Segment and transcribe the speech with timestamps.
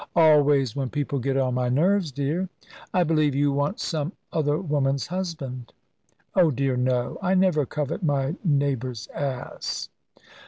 [0.15, 2.49] "Always, when people get on my nerves, dear."
[2.91, 5.73] "I believe you want some other woman's husband?"
[6.33, 7.19] "Oh dear no!
[7.21, 9.89] I never covet my neighbour's ass."